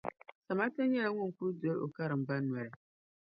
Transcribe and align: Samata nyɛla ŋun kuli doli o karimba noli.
Samata 0.45 0.81
nyɛla 0.87 1.09
ŋun 1.15 1.31
kuli 1.37 1.53
doli 1.61 1.79
o 1.85 1.87
karimba 1.95 2.35
noli. 2.41 2.71